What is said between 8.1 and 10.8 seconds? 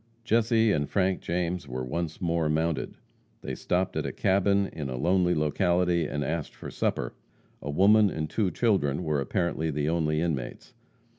two children were apparently the only inmates.